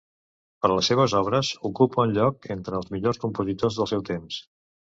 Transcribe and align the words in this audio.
Per 0.65 0.69
les 0.71 0.87
seves 0.91 1.13
obres, 1.19 1.51
ocupa 1.69 2.01
un 2.05 2.15
lloc 2.17 2.49
entre 2.57 2.81
els 2.81 2.91
millors 2.97 3.23
compositors 3.27 3.79
del 3.83 3.93
seu 3.93 4.07
temps. 4.13 4.43